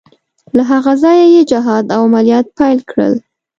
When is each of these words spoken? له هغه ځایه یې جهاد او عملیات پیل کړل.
له 0.55 0.63
هغه 0.71 0.93
ځایه 1.03 1.25
یې 1.35 1.41
جهاد 1.51 1.85
او 1.95 1.99
عملیات 2.07 2.47
پیل 2.57 2.79
کړل. 2.89 3.13